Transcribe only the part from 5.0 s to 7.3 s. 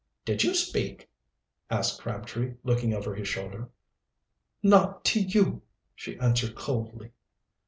to you," she answered coldly.